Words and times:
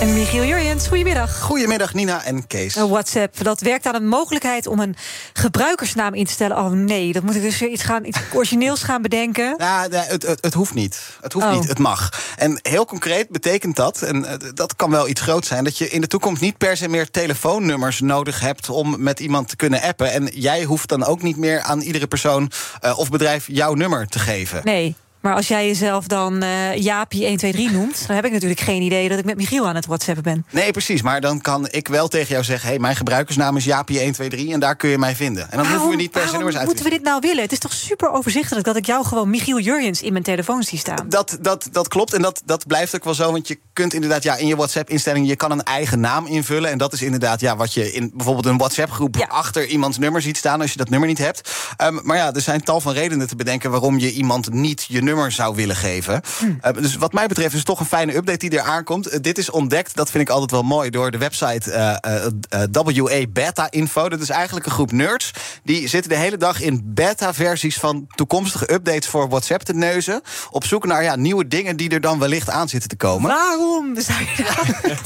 En 0.00 0.14
Michiel 0.14 0.44
Jurjens, 0.44 0.86
goedemiddag. 0.86 1.40
Goedemiddag 1.40 1.94
Nina 1.94 2.24
en 2.24 2.46
Kees. 2.46 2.76
Uh, 2.76 2.84
WhatsApp, 2.84 3.42
dat 3.42 3.60
werkt 3.60 3.86
aan 3.86 3.92
de 3.92 4.00
mogelijkheid 4.00 4.66
om 4.66 4.80
een 4.80 4.96
gebruikersnaam 5.32 6.14
in 6.14 6.24
te 6.24 6.32
stellen. 6.32 6.56
Oh 6.56 6.70
nee, 6.70 7.12
dat 7.12 7.22
moet 7.22 7.34
ik 7.34 7.42
dus 7.42 7.58
weer 7.58 7.68
iets, 7.68 7.82
gaan, 7.82 8.04
iets 8.04 8.18
origineels 8.34 8.82
gaan 8.82 9.02
bedenken. 9.02 9.54
Ja, 9.58 9.86
het, 9.90 10.26
het, 10.26 10.38
het, 10.40 10.54
hoeft 10.54 10.74
niet. 10.74 11.00
Het 11.20 11.32
hoeft 11.32 11.46
Oh. 11.46 11.52
niet, 11.52 11.68
het 11.68 11.78
mag. 11.78 12.12
En 12.36 12.58
heel 12.62 12.84
concreet 12.84 13.28
betekent 13.28 13.76
dat, 13.76 14.02
en 14.02 14.24
eh, 14.24 14.34
dat 14.54 14.76
kan 14.76 14.90
wel 14.90 15.08
iets 15.08 15.20
groot 15.20 15.46
zijn... 15.46 15.64
dat 15.64 15.78
je 15.78 15.88
in 15.88 16.00
de 16.00 16.06
toekomst 16.06 16.40
niet 16.40 16.56
per 16.56 16.76
se 16.76 16.88
meer 16.88 17.10
telefoonnummers 17.10 18.00
nodig 18.00 18.40
hebt... 18.40 18.68
om 18.68 19.02
met 19.02 19.20
iemand 19.20 19.48
te 19.48 19.56
kunnen 19.56 19.82
appen. 19.82 20.12
En 20.12 20.26
jij 20.26 20.64
hoeft 20.64 20.88
dan 20.88 21.04
ook 21.04 21.22
niet 21.22 21.36
meer 21.36 21.60
aan 21.60 21.80
iedere 21.80 22.06
persoon 22.06 22.50
eh, 22.80 22.98
of 22.98 23.10
bedrijf 23.10 23.44
jouw 23.46 23.74
nummer 23.74 24.06
te 24.06 24.18
geven. 24.18 24.60
Nee. 24.64 24.96
Maar 25.20 25.34
als 25.34 25.48
jij 25.48 25.66
jezelf 25.66 26.06
dan 26.06 26.42
eh 26.42 26.76
Jaapie 26.76 27.26
123 27.26 27.72
noemt, 27.72 28.06
dan 28.06 28.16
heb 28.16 28.24
ik 28.24 28.32
natuurlijk 28.32 28.60
geen 28.60 28.82
idee 28.82 29.08
dat 29.08 29.18
ik 29.18 29.24
met 29.24 29.36
Michiel 29.36 29.68
aan 29.68 29.74
het 29.74 29.86
WhatsAppen 29.86 30.22
ben. 30.22 30.46
Nee, 30.50 30.70
precies. 30.70 31.02
Maar 31.02 31.20
dan 31.20 31.40
kan 31.40 31.68
ik 31.70 31.88
wel 31.88 32.08
tegen 32.08 32.28
jou 32.28 32.44
zeggen... 32.44 32.68
hey, 32.68 32.78
mijn 32.78 32.96
gebruikersnaam 32.96 33.56
is 33.56 33.68
Jaapie123 33.68 34.48
en 34.50 34.60
daar 34.60 34.76
kun 34.76 34.88
je 34.88 34.98
mij 34.98 35.16
vinden. 35.16 35.50
En 35.50 35.56
dan 35.56 35.66
hoeven 35.66 35.88
we 35.88 35.96
niet 35.96 36.10
per 36.10 36.28
se 36.28 36.36
nummers 36.36 36.56
uit 36.56 36.60
te 36.60 36.66
moeten 36.66 36.84
we 36.84 36.90
dit 36.90 37.02
nou 37.02 37.20
willen? 37.20 37.42
Het 37.42 37.52
is 37.52 37.58
toch 37.58 37.72
super 37.72 38.10
overzichtelijk 38.10 38.66
dat 38.66 38.76
ik 38.76 38.86
jou 38.86 39.04
gewoon 39.04 39.30
Michiel 39.30 39.58
Jurjens 39.58 40.02
in 40.02 40.12
mijn 40.12 40.24
telefoon 40.24 40.62
zie 40.62 40.78
staan. 40.78 41.08
Dat, 41.08 41.38
dat, 41.40 41.68
dat 41.72 41.88
klopt 41.88 42.12
en 42.12 42.22
dat, 42.22 42.42
dat 42.44 42.66
blijft 42.66 42.94
ook 42.94 43.04
wel 43.04 43.14
zo. 43.14 43.32
Want 43.32 43.48
je 43.48 43.58
kunt 43.72 43.94
inderdaad 43.94 44.22
ja, 44.22 44.36
in 44.36 44.46
je 44.46 44.56
WhatsApp-instelling... 44.56 45.28
je 45.28 45.36
kan 45.36 45.50
een 45.50 45.62
eigen 45.62 46.00
naam 46.00 46.26
invullen. 46.26 46.70
En 46.70 46.78
dat 46.78 46.92
is 46.92 47.02
inderdaad 47.02 47.40
ja, 47.40 47.56
wat 47.56 47.72
je 47.72 47.92
in 47.92 48.10
bijvoorbeeld 48.14 48.46
een 48.46 48.58
WhatsApp-groep... 48.58 49.16
Ja. 49.16 49.26
achter 49.26 49.66
iemands 49.66 49.98
nummer 49.98 50.22
ziet 50.22 50.36
staan 50.36 50.60
als 50.60 50.72
je 50.72 50.78
dat 50.78 50.88
nummer 50.88 51.08
niet 51.08 51.18
hebt. 51.18 51.50
Ehm, 51.76 51.98
maar 52.02 52.16
ja, 52.16 52.34
er 52.34 52.40
zijn 52.40 52.62
tal 52.62 52.80
van 52.80 52.92
redenen 52.92 53.28
te 53.28 53.36
bedenken... 53.36 53.70
waarom 53.70 53.98
je 53.98 54.12
iemand 54.12 54.52
niet 54.52 54.84
je 54.88 55.02
nummer 55.08 55.32
zou 55.32 55.54
willen 55.54 55.76
geven. 55.76 56.20
Eh, 56.60 56.72
dus 56.72 56.96
wat 56.96 57.12
mij 57.12 57.26
betreft 57.26 57.50
is 57.50 57.58
het 57.58 57.66
toch 57.66 57.80
een 57.80 57.86
fijne 57.86 58.16
update 58.16 58.48
die 58.48 58.60
eraan 58.60 58.84
komt. 58.84 59.06
Eh, 59.06 59.18
dit 59.20 59.38
is 59.38 59.50
ontdekt, 59.50 59.96
dat 59.96 60.10
vind 60.10 60.22
ik 60.22 60.30
altijd 60.30 60.50
wel 60.50 60.62
mooi... 60.62 60.90
door 60.90 61.10
de 61.10 61.18
website 61.18 61.72
eh, 61.72 62.64
WA 62.72 63.26
Beta 63.28 63.70
Info. 63.70 64.08
Dat 64.08 64.20
is 64.20 64.28
eigenlijk 64.28 64.66
een 64.66 64.72
groep 64.72 64.92
nerds. 64.92 65.30
Die 65.64 65.88
zitten 65.88 66.10
de 66.10 66.16
hele 66.16 66.36
dag 66.36 66.60
in 66.60 66.82
beta-versies... 66.84 67.76
van 67.78 68.06
toekomstige 68.14 68.72
updates 68.72 69.08
voor 69.08 69.28
WhatsApp 69.28 69.62
te 69.62 69.74
neuzen. 69.74 70.22
Op 70.50 70.64
zoek 70.64 70.86
naar 70.86 71.02
ja, 71.02 71.16
nieuwe 71.16 71.48
dingen 71.48 71.76
die 71.76 71.90
er 71.90 72.00
dan 72.00 72.18
wellicht 72.18 72.50
aan 72.50 72.68
zitten 72.68 72.88
te 72.88 72.96
komen. 72.96 73.30
Waarom 73.30 74.00
zou 74.00 74.18
je 74.36 74.44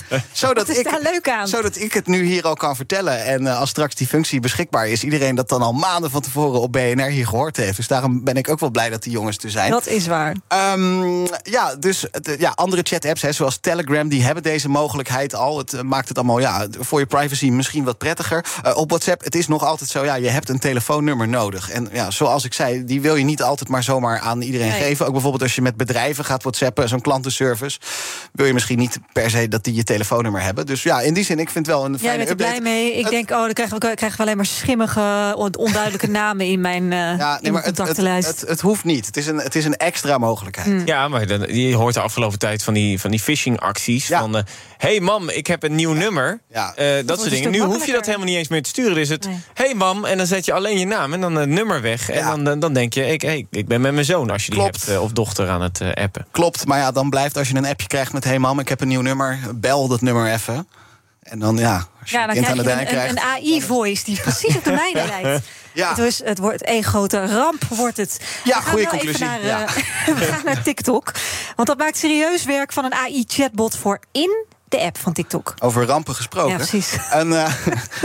dat? 0.09 0.21
Zodat 0.33 0.67
daar 0.67 1.01
leuk 1.03 1.29
aan? 1.29 1.49
Zodat 1.49 1.77
ik 1.77 1.93
het 1.93 2.07
nu 2.07 2.25
hier 2.25 2.43
al 2.43 2.55
kan 2.55 2.77
vertellen. 2.77 3.25
En 3.25 3.47
als 3.47 3.71
straks 3.71 3.95
die 3.95 4.07
functie 4.07 4.41
beschikbaar 4.41 4.89
is, 4.89 5.05
iedereen 5.05 5.35
dat 5.35 5.49
dan 5.49 5.63
al 5.63 5.73
maanden 5.73 6.11
van 6.11 6.21
tevoren 6.21 6.61
op 6.61 6.73
BNR 6.73 7.07
hier 7.07 7.27
gehoord 7.27 7.57
heeft. 7.57 7.77
Dus 7.77 7.87
daarom 7.87 8.25
ben 8.25 8.37
ik 8.37 8.49
ook 8.49 8.61
wel 8.61 8.71
blij 8.71 8.91
dat 8.91 9.03
die 9.03 9.13
jongens 9.13 9.39
er 9.39 9.51
zijn. 9.51 9.71
Dat 9.71 9.87
is 9.93 10.07
waar. 10.07 10.37
Ehm, 10.49 11.25
ja, 11.43 11.75
dus 11.79 12.07
ja, 12.39 12.53
andere 12.55 12.83
chat-apps, 12.85 13.21
zoals 13.37 13.57
Telegram, 13.61 14.09
die 14.09 14.23
hebben 14.23 14.43
deze 14.43 14.69
mogelijkheid 14.69 15.35
al. 15.35 15.59
Het 15.59 15.73
eh, 15.73 15.81
maakt 15.81 16.09
het 16.09 16.17
allemaal 16.17 16.39
ja, 16.41 16.67
voor 16.79 16.99
je 16.99 17.07
privacy 17.07 17.51
misschien 17.51 17.85
wat 17.85 17.99
prettiger. 17.99 18.45
Eh, 18.63 18.77
op 18.77 18.89
WhatsApp, 18.91 19.25
het 19.25 19.35
is 19.35 19.47
nog 19.49 19.65
altijd 19.65 19.91
zo, 19.91 20.05
ja, 20.05 20.15
je 20.15 20.29
hebt 20.29 20.49
een 20.49 20.59
telefoonnummer 20.59 21.29
nodig. 21.29 21.71
En 21.71 21.89
ja, 21.93 22.11
zoals 22.11 22.45
ik 22.45 22.53
zei, 22.55 22.85
die 22.85 23.01
wil 23.01 23.15
je 23.17 23.25
niet 23.25 23.43
altijd 23.43 23.69
maar 23.69 23.83
zomaar 23.83 24.19
aan 24.21 24.41
iedereen 24.43 24.69
Nee. 24.69 24.81
geven. 24.83 25.07
Ook 25.07 25.13
bijvoorbeeld 25.13 25.43
als 25.43 25.55
je 25.55 25.63
met 25.63 25.77
bedrijven 25.77 26.25
gaat 26.25 26.43
WhatsAppen, 26.43 26.89
zo'n 26.89 27.01
klantenservice, 27.01 27.79
wil 28.33 28.47
je 28.47 28.53
misschien 28.53 28.79
niet 28.79 28.99
per 29.13 29.31
se 29.31 29.49
dat 29.49 29.65
die 29.65 29.75
je 29.75 29.85
telefoonnummer 29.85 30.43
hebben. 30.43 30.67
Dus 30.67 30.83
ja, 30.83 31.01
in 31.01 31.15
die 31.15 31.25
zin, 31.25 31.39
ik 31.39 31.51
vind 31.51 31.67
wel 31.67 31.85
een 31.85 31.91
Jij 31.91 31.99
fijne 32.01 32.17
bent 32.17 32.29
er 32.29 32.35
update. 32.47 32.61
blij 32.61 32.73
mee. 32.75 32.93
Ik 32.93 33.03
Het- 33.03 33.11
denk, 33.13 33.31
oh, 33.31 33.37
dan 33.41 33.53
krijgen 33.53 33.79
we, 33.81 33.95
krijgen 33.95 34.17
we 34.19 34.23
alleen 34.25 34.37
maar 34.37 34.47
schimmige, 34.47 35.35
on- 35.37 35.57
onduidelijke 35.57 36.07
namen 36.21 36.47
in 36.47 36.61
mijn, 36.61 36.93
eh 36.93 36.99
Ja, 36.99 37.07
in 37.09 37.17
nee, 37.17 37.19
mijn 37.41 37.53
maar 37.53 37.63
het, 37.63 37.65
het, 37.67 37.77
contactenlijst. 37.77 38.41
het, 38.41 38.49
het 38.49 38.61
hoeft 38.61 38.85
niet. 38.85 39.07
Het 39.07 39.17
is 39.17 39.27
een, 39.27 39.37
het 39.39 39.55
is 39.55 39.65
een 39.65 39.77
extra 39.83 40.19
mogelijkheid. 40.19 40.83
Ja, 40.85 41.09
maar 41.09 41.27
dan, 41.27 41.41
je 41.55 41.75
hoort 41.75 41.95
de 41.95 42.01
afgelopen 42.01 42.39
tijd 42.39 42.63
van 42.63 42.75
die, 42.75 43.01
van 43.01 43.11
die 43.11 43.21
phishing-acties. 43.21 44.07
Ja. 44.09 44.19
Van, 44.21 44.37
eh, 44.37 44.43
hey 44.77 45.01
mam, 45.01 45.29
ik 45.29 45.47
heb 45.47 45.63
een 45.63 45.75
nieuw 45.75 45.93
nummer. 45.93 46.41
Ja. 46.51 46.75
Eh, 46.75 47.07
dat 47.07 47.19
soort 47.21 47.31
dingen. 47.31 47.51
Nu 47.51 47.61
hoef 47.61 47.87
je 47.87 47.93
dat 47.93 48.07
helemaal 48.07 48.27
niet 48.27 48.37
eens 48.37 48.49
meer 48.49 48.63
te 48.63 48.69
sturen. 48.69 48.95
Dus 48.95 49.09
het, 49.09 49.27
Nee. 49.27 49.37
hey 49.55 49.75
mam, 49.75 50.05
en 50.05 50.17
dan 50.17 50.27
zet 50.27 50.45
je 50.45 50.53
alleen 50.53 50.79
je 50.79 50.87
naam 50.87 51.13
en 51.13 51.21
dan 51.21 51.35
het 51.35 51.49
nummer 51.49 51.81
weg. 51.81 52.11
En 52.11 52.25
dan, 52.27 52.45
dan, 52.45 52.59
dan 52.61 52.73
denk 52.73 52.93
je, 52.95 53.07
ik, 53.07 53.23
hey, 53.23 53.47
ik 53.51 53.67
ben 53.67 53.81
met 53.81 53.93
mijn 53.93 54.05
zoon 54.05 54.31
als 54.31 54.45
je 54.47 54.51
die 54.51 54.63
hebt. 54.63 54.89
eh, 54.89 55.03
of 55.03 55.13
dochter 55.13 55.49
aan 55.49 55.63
het 55.63 55.81
appen. 55.95 56.27
Klopt, 56.31 56.67
maar 56.67 56.79
ja, 56.79 56.91
dan 56.93 57.11
blijft 57.11 57.37
als 57.37 57.49
je 57.49 57.55
een 57.57 57.67
appje 57.67 57.87
krijgt 57.87 58.13
met... 58.13 58.25
hey 58.25 58.39
mam, 58.39 58.59
ik 58.59 58.69
heb 58.69 58.81
een 58.81 58.89
nieuw 58.89 59.01
nummer, 59.01 59.39
bel 59.55 59.89
dat 59.89 60.01
nummer 60.01 60.33
even. 60.33 60.69
En 61.23 61.39
dan 61.39 61.57
ja, 61.57 61.89
als 62.01 62.11
je 62.11 62.19
Ja, 62.19 62.27
dan 62.27 62.35
krijg 62.35 62.55
je 62.55 62.71
een, 62.71 62.87
krijgt... 62.87 63.11
een, 63.11 63.23
AI-voice 63.23 64.05
die 64.05 64.21
precies 64.21 64.57
op 64.57 64.65
de 64.65 64.73
mijne 64.73 65.07
lijkt. 65.23 65.47
Ja. 65.73 65.89
Het, 65.89 65.99
is, 65.99 66.25
het 66.25 66.39
wordt 66.39 66.63
één 66.63 66.85
grote 66.85 67.27
ramp, 67.27 67.65
wordt 67.65 67.97
het. 67.97 68.21
Ja, 68.45 68.61
goede 68.61 68.83
wel 68.83 68.91
conclusie, 68.91 69.25
naar, 69.25 69.45
ja. 69.45 69.67
eh, 69.67 69.75
we 70.19 70.25
gaan 70.25 70.45
naar 70.45 70.63
TikTok. 70.63 71.13
Want 71.57 71.69
dat 71.69 71.79
maakt 71.79 71.97
serieus 71.97 72.45
werk 72.45 72.73
van 72.73 72.85
een 72.85 72.95
AI-chatbot 72.95 73.77
voor 73.77 73.99
in 74.13 74.45
de 74.73 74.81
app 74.81 74.99
van 74.99 75.13
TikTok. 75.13 75.55
Over 75.59 75.85
rampen 75.87 76.15
gesproken. 76.15 76.51
Ja, 76.51 76.57
precies. 76.57 76.93
Een, 77.11 77.33
eh, 77.33 77.55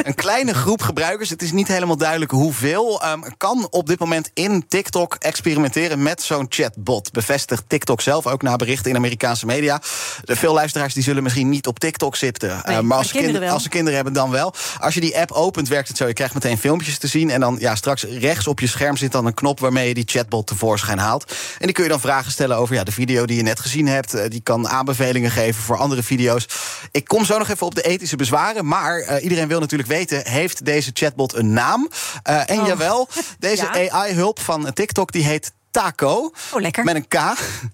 een 0.03 0.15
kleine 0.15 0.53
groep 0.53 0.81
gebruikers, 0.81 1.29
het 1.29 1.41
is 1.41 1.51
niet 1.51 1.67
helemaal 1.67 1.97
duidelijk 1.97 2.31
hoeveel, 2.31 3.01
ehm, 3.01 3.19
kan 3.37 3.67
op 3.69 3.87
dit 3.87 3.99
moment 3.99 4.29
in 4.33 4.65
TikTok 4.67 5.15
experimenteren 5.19 6.03
met 6.03 6.21
zo'n 6.21 6.45
chatbot. 6.49 7.11
Bevestigt 7.11 7.63
TikTok 7.67 8.01
zelf 8.01 8.27
ook 8.27 8.41
na 8.41 8.55
berichten 8.55 8.89
in 8.91 8.97
Amerikaanse 8.97 9.45
media. 9.45 9.81
De 10.23 10.35
veel 10.35 10.53
luisteraars 10.53 10.93
die 10.93 11.03
zullen 11.03 11.23
misschien 11.23 11.49
niet 11.49 11.67
op 11.67 11.79
TikTok 11.79 12.15
zitten. 12.15 12.49
eh, 12.49 12.63
maar 12.73 12.85
maar 12.85 12.97
als, 12.97 13.07
kinderen 13.11 13.31
kind- 13.33 13.43
wel. 13.45 13.53
als 13.53 13.63
ze 13.63 13.69
kinderen 13.69 13.95
hebben, 13.95 14.13
dan 14.13 14.29
wel. 14.31 14.53
Als 14.79 14.93
je 14.93 14.99
die 15.01 15.17
app 15.19 15.31
opent, 15.31 15.67
werkt 15.67 15.87
het 15.87 15.97
zo. 15.97 16.07
Je 16.07 16.13
krijgt 16.13 16.33
meteen 16.33 16.57
filmpjes 16.57 16.97
te 16.97 17.07
zien. 17.07 17.29
En 17.29 17.39
dan 17.39 17.55
ja, 17.59 17.75
straks 17.75 18.03
rechts 18.03 18.47
op 18.47 18.59
je 18.59 18.67
scherm 18.67 18.97
zit 18.97 19.11
dan 19.11 19.25
een 19.25 19.33
knop 19.33 19.59
waarmee 19.59 19.87
je 19.87 19.93
die 19.93 20.03
chatbot 20.07 20.47
tevoorschijn 20.47 20.97
haalt. 20.99 21.31
En 21.59 21.65
die 21.65 21.71
kun 21.71 21.83
je 21.83 21.89
dan 21.89 21.99
vragen 21.99 22.31
stellen 22.31 22.57
over 22.57 22.75
ja, 22.75 22.83
de 22.83 22.91
video 22.91 23.25
die 23.25 23.37
je 23.37 23.43
net 23.43 23.59
gezien 23.59 23.87
hebt. 23.87 24.13
Eh, 24.13 24.29
Die 24.29 24.41
kan 24.41 24.67
aanbevelingen 24.67 25.31
geven 25.31 25.63
voor 25.63 25.77
andere 25.77 26.03
video's. 26.03 26.45
Ik 26.91 27.05
kom 27.07 27.25
zo 27.25 27.37
nog 27.37 27.49
even 27.49 27.65
op 27.65 27.75
de 27.75 27.81
ethische 27.81 28.15
bezwaren. 28.15 28.67
Maar 28.67 28.99
eh, 28.99 29.23
iedereen 29.23 29.47
wil 29.47 29.59
natuurlijk 29.59 29.89
weten: 29.89 30.27
heeft 30.27 30.65
deze 30.65 30.91
chatbot 30.93 31.33
een 31.35 31.53
naam? 31.53 31.89
Eh, 32.23 32.49
en 32.49 32.59
Oh. 32.59 32.67
jawel, 32.67 33.07
deze 33.39 33.63
Ja. 33.73 33.89
AI-hulp 33.91 34.39
van 34.39 34.73
TikTok 34.73 35.11
die 35.11 35.23
heet 35.23 35.51
Taco. 35.71 36.31
Oh, 36.51 36.61
lekker. 36.61 36.83
Met 36.83 36.95
een 36.95 37.07
K. 37.07 37.15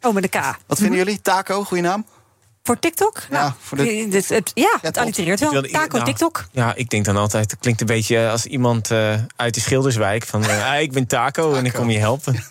Oh, 0.02 0.14
met 0.14 0.24
een 0.24 0.30
K. 0.42 0.56
Wat 0.68 0.78
vinden 0.78 0.98
jullie? 0.98 1.22
Taco, 1.22 1.64
goede 1.64 1.84
naam? 1.84 2.06
Voor 2.64 2.80
TikTok? 2.80 3.18
Ja, 3.30 3.40
Nou, 3.40 3.52
voor 3.62 3.78
de- 3.78 4.24
het, 4.28 4.52
ja, 4.54 4.78
het 4.82 4.98
allitereert 4.98 5.40
wel. 5.40 5.62
Taco 5.62 5.96
nou, 5.98 6.04
TikTok. 6.10 6.46
Ja, 6.52 6.76
ik 6.76 6.90
denk 6.90 7.06
dan 7.06 7.18
altijd, 7.18 7.52
het 7.52 7.60
klinkt 7.60 7.82
een 7.82 7.88
beetje 7.88 8.30
als 8.30 8.46
iemand 8.46 8.92
eh, 8.92 9.14
uit 9.36 9.54
de 9.54 9.60
Schilderswijk. 9.60 10.26
Van, 10.26 10.46
eh, 10.46 10.70
ah, 10.72 10.80
ik 10.82 10.92
ben 10.92 11.08
Taco, 11.08 11.54
en 11.54 11.66
ik 11.66 11.74
kom 11.74 11.90
je 11.90 11.98
helpen. 12.00 12.44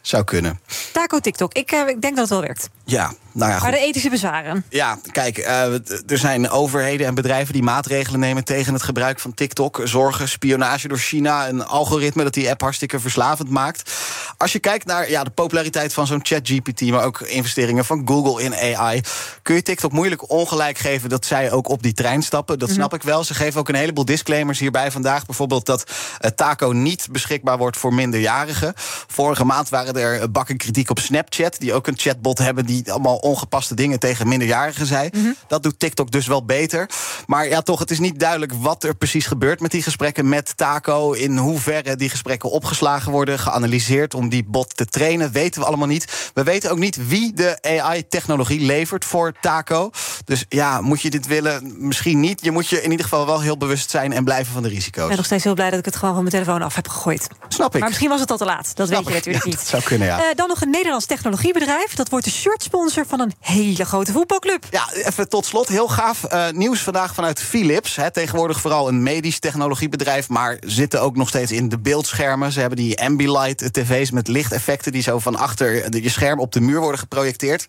Zou 0.00 0.24
kunnen. 0.24 0.60
Taco 0.92 1.18
TikTok. 1.18 1.52
Ik, 1.52 1.70
eh, 1.72 1.78
ik 1.88 2.00
denk 2.00 2.16
dat 2.16 2.18
het 2.18 2.28
wel 2.28 2.40
werkt. 2.40 2.68
Ja, 2.84 3.12
nou 3.32 3.50
ja, 3.50 3.58
goed. 3.58 3.62
Maar 3.62 3.78
de 3.78 3.86
ethische 3.86 4.10
bezwaren. 4.10 4.64
Ja, 4.68 4.98
kijk, 5.12 5.38
eh, 5.38 5.72
er 6.10 6.18
zijn 6.18 6.50
overheden 6.50 7.06
en 7.06 7.14
bedrijven 7.14 7.52
die 7.52 7.62
maatregelen 7.62 8.20
nemen 8.20 8.44
tegen 8.44 8.72
het 8.72 8.82
gebruik 8.82 9.20
van 9.20 9.34
TikTok. 9.34 9.80
Zorgen, 9.84 10.28
spionage 10.28 10.88
door 10.88 10.98
China, 10.98 11.48
een 11.48 11.64
algoritme 11.64 12.22
dat 12.22 12.34
die 12.34 12.50
app 12.50 12.60
hartstikke 12.60 13.00
verslavend 13.00 13.50
maakt. 13.50 13.92
Als 14.36 14.52
je 14.52 14.58
kijkt 14.58 14.86
naar 14.86 15.10
ja, 15.10 15.24
de 15.24 15.30
populariteit 15.30 15.92
van 15.92 16.06
zo'n 16.06 16.20
ChatGPT, 16.22 16.80
maar 16.80 17.04
ook 17.04 17.20
investeringen 17.20 17.84
van 17.84 18.02
Google 18.04 18.42
in 18.42 18.76
AI, 18.76 19.00
kun 19.42 19.54
je 19.54 19.62
TikTok 19.62 19.92
moeilijk 19.92 20.30
ongelijk 20.30 20.78
geven 20.78 21.08
dat 21.08 21.26
zij 21.26 21.50
ook 21.50 21.68
op 21.68 21.82
die 21.82 21.92
trein 21.92 22.22
stappen. 22.22 22.58
Dat 22.58 22.70
snap 22.70 22.94
ik 22.94 23.02
wel. 23.02 23.24
Ze 23.24 23.34
geven 23.34 23.60
ook 23.60 23.68
een 23.68 23.74
heleboel 23.74 24.04
disclaimers 24.04 24.58
hierbij 24.58 24.90
vandaag. 24.90 25.26
Bijvoorbeeld 25.26 25.66
dat 25.66 25.90
eh, 26.18 26.30
Taco 26.30 26.70
niet 26.72 27.08
beschikbaar 27.10 27.58
wordt 27.58 27.76
voor 27.76 27.94
minderjarigen. 27.94 28.72
Vorige 29.06 29.44
maand 29.44 29.68
waren 29.68 29.94
er 29.94 30.30
bakken 30.30 30.56
kritiek 30.56 30.90
op 30.90 30.98
Snapchat, 30.98 31.56
die 31.58 31.74
ook 31.74 31.86
een 31.86 31.98
chatbot 31.98 32.38
hebben 32.38 32.66
die 32.66 32.92
allemaal 32.92 33.21
ongepaste 33.22 33.74
dingen 33.74 33.98
tegen 33.98 34.28
minderjarigen 34.28 34.86
zei. 34.86 35.10
Dat 35.46 35.62
doet 35.62 35.78
TikTok 35.78 36.10
dus 36.10 36.26
wel 36.26 36.44
beter. 36.44 36.90
Maar 37.26 37.48
ja, 37.48 37.60
toch, 37.60 37.78
het 37.78 37.90
is 37.90 37.98
niet 37.98 38.20
duidelijk 38.20 38.52
wat 38.52 38.84
er 38.84 38.94
precies 38.94 39.26
gebeurt 39.26 39.60
met 39.60 39.70
die 39.70 39.82
gesprekken 39.82 40.28
met 40.28 40.56
Taco. 40.56 41.12
In 41.12 41.36
hoeverre 41.36 41.96
die 41.96 42.10
gesprekken 42.10 42.50
opgeslagen 42.50 43.12
worden, 43.12 43.38
geanalyseerd 43.38 44.14
om 44.14 44.28
die 44.28 44.44
bot 44.44 44.76
te 44.76 44.86
trainen, 44.86 45.32
weten 45.32 45.60
we 45.60 45.66
allemaal 45.66 45.86
niet. 45.86 46.30
We 46.34 46.42
weten 46.42 46.70
ook 46.70 46.78
niet 46.78 47.08
wie 47.08 47.32
de 47.32 47.58
AI-technologie 47.62 48.60
levert 48.60 49.04
voor 49.04 49.32
Taco. 49.40 49.90
Dus 50.24 50.44
ja, 50.48 50.80
moet 50.80 51.00
je 51.02 51.10
dit 51.10 51.26
willen? 51.26 51.74
Misschien 51.86 52.20
niet. 52.20 52.44
Je 52.44 52.50
moet 52.50 52.68
je 52.68 52.82
in 52.82 52.90
ieder 52.90 53.04
geval 53.04 53.26
wel 53.26 53.40
heel 53.40 53.56
bewust 53.56 53.90
zijn 53.90 54.12
en 54.12 54.24
blijven 54.24 54.52
van 54.52 54.62
de 54.62 54.68
Ik 54.68 54.74
risico's. 54.74 55.06
ben 55.08 55.16
nog 55.16 55.24
steeds 55.26 55.44
heel 55.44 55.54
blij 55.54 55.70
dat 55.70 55.78
ik 55.78 55.84
het 55.84 55.96
gewoon 55.96 56.14
van 56.14 56.22
mijn 56.24 56.34
telefoon 56.34 56.62
af 56.62 56.74
heb 56.74 56.88
gegooid. 56.88 57.26
Snap 57.48 57.74
ik. 57.74 57.80
Maar 57.80 57.88
misschien 57.88 58.08
was 58.08 58.20
het 58.20 58.30
al 58.30 58.36
te 58.36 58.44
laat. 58.44 58.76
Dat 58.76 58.88
Snap 58.88 59.04
weet 59.04 59.08
je 59.08 59.18
ik. 59.18 59.24
natuurlijk 59.26 59.44
Ja, 59.44 59.50
niet. 59.50 59.58
dat 59.58 59.68
zou 59.74 59.82
kunnen, 59.82 60.08
ja. 60.08 60.18
Eh, 60.18 60.36
dan 60.36 60.48
nog 60.48 60.60
een 60.60 60.70
Nederlands 60.70 61.06
technologiebedrijf. 61.06 61.94
Dat 61.94 62.08
wordt 62.08 62.24
de 62.24 62.30
shirtsponsor 62.30 63.06
van 63.06 63.20
een 63.20 63.32
hele 63.40 63.84
grote 63.84 64.12
voetbalclub. 64.12 64.64
Ja, 64.70 64.92
even 64.92 65.28
tot 65.28 65.46
slot, 65.46 65.68
heel 65.68 65.88
gaaf 65.88 66.32
uh, 66.32 66.48
nieuws 66.50 66.80
vandaag 66.80 67.14
vanuit 67.14 67.40
Philips. 67.40 67.96
Hè, 67.96 68.10
tegenwoordig 68.10 68.60
vooral 68.60 68.88
een 68.88 69.02
medisch 69.02 69.38
technologiebedrijf, 69.38 70.28
maar 70.28 70.56
zitten 70.60 71.00
ook 71.02 71.16
nog 71.16 71.28
steeds 71.28 71.52
in 71.52 71.68
de 71.68 71.78
beeldschermen. 71.78 72.52
Ze 72.52 72.60
hebben 72.60 72.78
die 72.78 73.00
Ambilight 73.00 73.72
tv's 73.72 74.10
met 74.10 74.28
lichteffecten 74.28 74.92
die 74.92 75.02
zo 75.02 75.18
van 75.18 75.36
achter 75.36 75.96
je 76.02 76.08
scherm 76.10 76.40
op 76.40 76.52
de 76.52 76.60
muur 76.60 76.80
worden 76.80 76.98
geprojecteerd. 77.00 77.66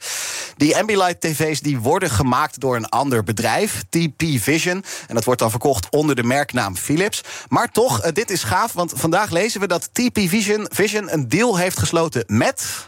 Die 0.57 0.77
Ambilight 0.77 1.21
tv's 1.21 1.59
die 1.59 1.79
worden 1.79 2.09
gemaakt 2.09 2.42
door 2.51 2.75
een 2.75 2.89
ander 2.89 3.23
bedrijf, 3.23 3.83
TP 3.89 4.23
Vision. 4.25 4.83
En 5.07 5.15
dat 5.15 5.23
wordt 5.23 5.39
dan 5.39 5.49
verkocht 5.49 5.87
onder 5.89 6.15
de 6.15 6.23
merknaam 6.23 6.75
Philips. 6.75 7.23
Maar 7.47 7.71
toch, 7.71 8.05
uh, 8.05 8.11
dit 8.11 8.29
is 8.29 8.43
gaaf, 8.43 8.73
want 8.73 8.93
vandaag 8.95 9.29
lezen 9.29 9.59
we 9.59 9.67
dat 9.67 9.89
TP 9.93 10.19
Vision, 10.19 10.67
Vision 10.71 11.13
een 11.13 11.29
deal 11.29 11.57
heeft 11.57 11.79
gesloten 11.79 12.23
met. 12.27 12.87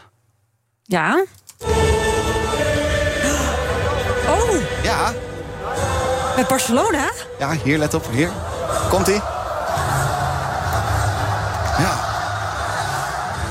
Ja. 0.82 1.24
Oh. 4.26 4.54
Ja. 4.82 5.14
Met 6.36 6.48
Barcelona? 6.48 7.10
Ja, 7.38 7.52
hier, 7.64 7.78
let 7.78 7.94
op, 7.94 8.06
hier. 8.12 8.30
Komt-ie. 8.90 9.35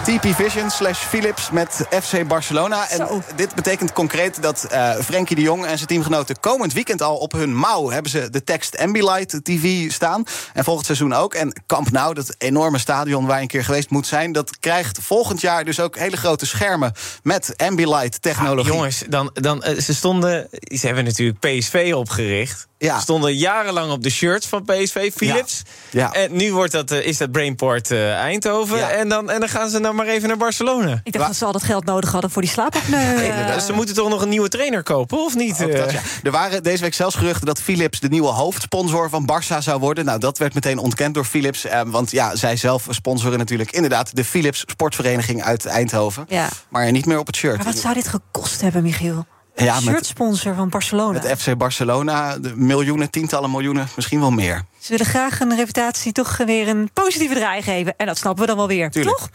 TP 0.05 0.35
Vision 0.35 0.69
slash 0.69 0.97
Philips 0.97 1.49
met 1.49 1.87
FC 2.01 2.27
Barcelona. 2.27 2.89
En 2.89 2.97
Zo. 2.97 3.21
dit 3.35 3.55
betekent 3.55 3.93
concreet 3.93 4.41
dat 4.41 4.67
uh, 4.71 4.95
Frenkie 4.95 5.35
de 5.35 5.41
Jong 5.41 5.65
en 5.65 5.75
zijn 5.77 5.87
teamgenoten 5.87 6.39
komend 6.39 6.73
weekend 6.73 7.01
al 7.01 7.17
op 7.17 7.31
hun 7.31 7.55
mouw 7.55 7.89
hebben 7.89 8.11
ze 8.11 8.29
de 8.29 8.43
tekst 8.43 8.77
Ambilight 8.77 9.39
TV 9.43 9.91
staan. 9.91 10.23
En 10.53 10.63
volgend 10.63 10.85
seizoen 10.85 11.13
ook. 11.13 11.33
En 11.33 11.61
Camp 11.67 11.91
Nou, 11.91 12.13
dat 12.13 12.35
enorme 12.37 12.77
stadion 12.77 13.25
waar 13.25 13.35
je 13.35 13.41
een 13.41 13.47
keer 13.47 13.63
geweest 13.63 13.89
moet 13.89 14.07
zijn, 14.07 14.31
dat 14.31 14.59
krijgt 14.59 14.99
volgend 15.01 15.41
jaar 15.41 15.65
dus 15.65 15.79
ook 15.79 15.97
hele 15.97 16.17
grote 16.17 16.45
schermen 16.45 16.93
met 17.23 17.53
Ambilight 17.57 18.21
technologie. 18.21 18.71
Ah, 18.71 18.77
jongens, 18.77 19.03
dan, 19.09 19.29
dan, 19.33 19.63
uh, 19.67 19.79
ze 19.79 19.93
stonden. 19.93 20.47
Ze 20.51 20.85
hebben 20.85 21.03
natuurlijk 21.03 21.39
PSV 21.39 21.91
opgericht. 21.95 22.67
Ja. 22.77 22.99
Stonden 22.99 23.35
jarenlang 23.35 23.91
op 23.91 24.03
de 24.03 24.09
shirts 24.09 24.47
van 24.47 24.63
PSV, 24.63 25.11
Philips. 25.13 25.61
Ja. 25.91 25.99
Ja. 25.99 26.13
En 26.13 26.35
nu 26.35 26.53
wordt 26.53 26.71
dat, 26.71 26.91
uh, 26.91 27.05
is 27.05 27.17
dat 27.17 27.31
Brainport 27.31 27.91
uh, 27.91 28.13
Eindhoven. 28.13 28.77
Ja. 28.77 28.89
En, 28.89 29.09
dan, 29.09 29.29
en 29.29 29.39
dan 29.39 29.49
gaan 29.49 29.69
ze 29.69 29.79
nou 29.79 29.95
maar 29.95 30.07
even 30.07 30.27
naar 30.27 30.37
Barcelona. 30.37 31.01
Ik 31.03 31.13
dacht 31.13 31.27
dat 31.27 31.35
ze 31.35 31.45
al 31.45 31.51
dat 31.51 31.63
geld 31.63 31.85
nodig 31.85 32.11
hadden 32.11 32.31
voor 32.31 32.41
die 32.41 32.51
slaapapneu. 32.51 33.59
Ze 33.59 33.73
moeten 33.73 33.95
toch 33.95 34.09
nog 34.09 34.21
een 34.21 34.29
nieuwe 34.29 34.49
trainer 34.49 34.83
kopen, 34.83 35.17
of 35.17 35.35
niet? 35.35 35.57
Dat, 35.57 35.91
ja. 35.91 36.01
Er 36.23 36.31
waren 36.31 36.63
deze 36.63 36.81
week 36.83 36.93
zelfs 36.93 37.15
geruchten 37.15 37.45
dat 37.45 37.61
Philips 37.61 37.99
de 37.99 38.07
nieuwe 38.07 38.27
hoofdsponsor 38.27 39.09
van 39.09 39.29
Barça 39.31 39.57
zou 39.57 39.79
worden. 39.79 40.05
Nou, 40.05 40.19
dat 40.19 40.37
werd 40.37 40.53
meteen 40.53 40.77
ontkend 40.77 41.13
door 41.13 41.25
Philips. 41.25 41.65
Eh, 41.65 41.81
want 41.85 42.11
ja, 42.11 42.35
zij 42.35 42.55
zelf 42.55 42.87
sponsoren 42.89 43.37
natuurlijk 43.37 43.71
inderdaad 43.71 44.15
de 44.15 44.25
Philips 44.25 44.63
Sportvereniging 44.67 45.43
uit 45.43 45.65
Eindhoven. 45.65 46.25
Ja. 46.27 46.49
Maar 46.69 46.91
niet 46.91 47.05
meer 47.05 47.19
op 47.19 47.27
het 47.27 47.35
shirt. 47.35 47.55
Maar 47.55 47.65
wat 47.65 47.77
zou 47.77 47.93
dit 47.93 48.07
gekost 48.07 48.61
hebben, 48.61 48.83
Michiel? 48.83 49.25
Ja, 49.55 49.73
met, 49.73 49.83
Shirtsponsor 49.83 50.55
van 50.55 50.69
Barcelona. 50.69 51.21
met 51.21 51.39
FC 51.39 51.57
Barcelona, 51.57 52.37
de 52.37 52.55
miljoenen, 52.55 53.09
tientallen 53.09 53.51
miljoenen, 53.51 53.87
misschien 53.95 54.19
wel 54.19 54.31
meer. 54.31 54.63
Ze 54.79 54.91
willen 54.91 55.05
graag 55.05 55.39
een 55.39 55.55
reputatie 55.55 56.11
toch 56.11 56.37
weer 56.37 56.67
een 56.67 56.89
positieve 56.93 57.33
draai 57.35 57.61
geven. 57.61 57.95
En 57.97 58.05
dat 58.05 58.17
snappen 58.17 58.41
we 58.41 58.47
dan 58.47 58.57
wel 58.57 58.67
weer, 58.67 58.89
Tuurlijk. 58.91 59.17
toch? 59.17 59.29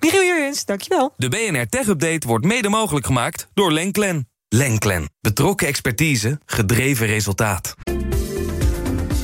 Michiel 0.00 0.24
Jurjens, 0.24 0.64
dankjewel. 0.64 1.12
De 1.16 1.28
BNR 1.28 1.66
Tech 1.68 1.86
Update 1.86 2.26
wordt 2.26 2.44
mede 2.44 2.68
mogelijk 2.68 3.06
gemaakt 3.06 3.46
door 3.54 3.72
Lenklen. 3.72 4.28
Lenklen. 4.48 5.10
Betrokken 5.20 5.66
expertise, 5.66 6.40
gedreven 6.46 7.06
resultaat. 7.06 7.74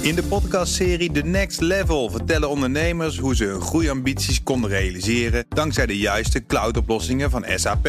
In 0.00 0.14
de 0.14 0.23
podcastserie 0.23 1.12
The 1.12 1.20
Next 1.20 1.61
Level 1.61 2.11
vertellen 2.11 2.49
ondernemers 2.49 3.19
hoe 3.19 3.37
ze 3.37 3.44
hun 3.44 3.61
groeiambities 3.61 4.43
konden 4.43 4.70
realiseren 4.70 5.44
dankzij 5.49 5.87
de 5.87 5.99
juiste 5.99 6.47
cloudoplossingen 6.47 7.31
van 7.31 7.44
SAP. 7.55 7.88